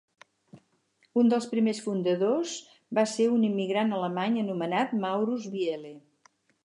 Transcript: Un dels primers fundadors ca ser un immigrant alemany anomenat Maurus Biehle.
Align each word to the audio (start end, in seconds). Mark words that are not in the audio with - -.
Un 1.23 1.27
dels 1.33 1.47
primers 1.51 1.81
fundadors 1.89 2.55
ca 2.99 3.03
ser 3.13 3.27
un 3.35 3.45
immigrant 3.51 3.93
alemany 3.99 4.41
anomenat 4.47 4.97
Maurus 5.05 5.47
Biehle. 5.57 5.93